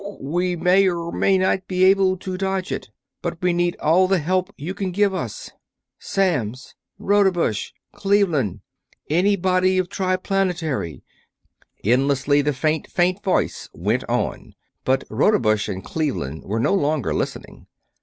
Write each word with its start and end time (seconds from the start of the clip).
We 0.19 0.55
may 0.55 0.89
or 0.89 1.11
may 1.11 1.37
not 1.37 1.67
be 1.67 1.83
able 1.83 2.17
to 2.17 2.35
dodge 2.35 2.71
it, 2.71 2.89
but 3.21 3.39
we 3.39 3.53
need 3.53 3.75
all 3.79 4.07
the 4.07 4.17
help 4.17 4.51
you 4.57 4.73
can 4.73 4.89
give 4.89 5.13
us. 5.13 5.51
Samms 5.99 6.73
Rodebush 6.97 7.69
Cleveland 7.93 8.61
anybody 9.11 9.77
of 9.77 9.89
Triplanetary...." 9.89 11.03
Endlessly 11.83 12.41
the 12.41 12.51
faint, 12.53 12.87
faint 12.87 13.21
voice 13.21 13.69
went 13.75 14.03
on, 14.09 14.55
but 14.85 15.03
Rodebush 15.11 15.69
and 15.69 15.83
Cleveland 15.85 16.45
were 16.45 16.59
no 16.59 16.73
longer 16.73 17.13
listening. 17.13 17.67